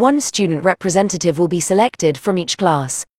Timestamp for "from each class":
2.16-3.04